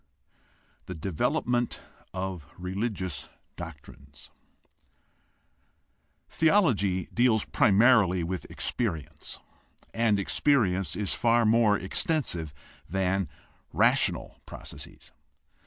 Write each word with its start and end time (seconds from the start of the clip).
THE 0.87 0.95
DEVELOPMENT 0.95 1.79
OF 2.11 2.47
RELIGIOUS 2.57 3.29
DOCTRINES 3.55 4.31
Theology 6.27 7.07
deals 7.13 7.45
primarily 7.45 8.23
with 8.23 8.49
experience, 8.49 9.39
and 9.93 10.17
experience 10.17 10.95
is 10.95 11.13
far 11.13 11.45
more 11.45 11.77
extensive 11.77 12.51
than 12.89 13.29
rational 13.71 14.39
processes. 14.47 15.11